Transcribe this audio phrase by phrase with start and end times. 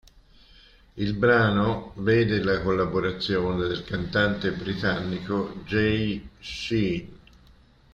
[0.95, 7.19] Il brano vede la collaborazione del cantante britannico Jay Sean.